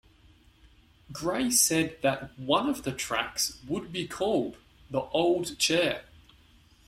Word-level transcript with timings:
Gray 1.11 1.51
said 1.51 1.97
that 2.01 2.31
one 2.39 2.67
of 2.67 2.81
the 2.81 2.91
tracks 2.91 3.59
would 3.67 3.91
be 3.93 4.07
called 4.07 4.57
"The 4.89 5.01
Old 5.11 5.59
Chair". 5.59 6.05